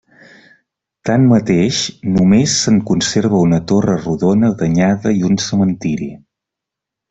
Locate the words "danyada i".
4.65-5.25